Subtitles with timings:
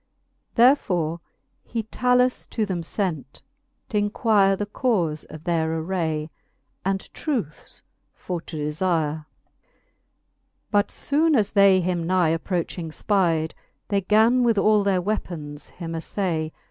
[0.55, 1.21] Therefore
[1.63, 3.43] he Talus to them lent,
[3.87, 6.31] t'inquire The caufe of their aray,
[6.83, 7.83] and truce
[8.15, 9.11] for to delire.
[9.17, 9.25] LIII.
[10.71, 13.51] But Ibone as they him nigh approching Ipide,
[13.89, 16.51] They gan with all their weapons him aflay.